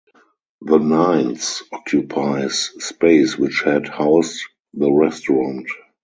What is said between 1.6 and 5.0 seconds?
occupies space which had housed the